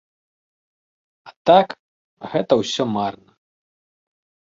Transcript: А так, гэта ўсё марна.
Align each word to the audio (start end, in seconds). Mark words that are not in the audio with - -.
А 1.29 1.35
так, 1.51 1.67
гэта 2.35 2.53
ўсё 2.65 2.83
марна. 2.97 3.31